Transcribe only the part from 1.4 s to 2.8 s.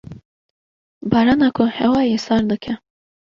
ku hewayê sar dike.